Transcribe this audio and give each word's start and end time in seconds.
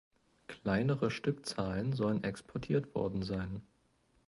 Kleinere 0.47 1.11
Stückzahlen 1.11 1.93
sollen 1.93 2.23
exportiert 2.23 2.95
worden 2.95 3.21
sein. 3.21 3.61